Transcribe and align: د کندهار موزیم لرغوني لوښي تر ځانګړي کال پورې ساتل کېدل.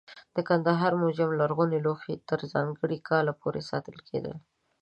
د 0.35 0.37
کندهار 0.49 0.93
موزیم 1.01 1.31
لرغوني 1.41 1.79
لوښي 1.85 2.15
تر 2.29 2.39
ځانګړي 2.53 2.97
کال 3.09 3.25
پورې 3.41 3.61
ساتل 3.69 3.97
کېدل. 4.07 4.35